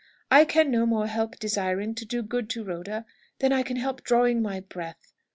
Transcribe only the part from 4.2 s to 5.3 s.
my breath.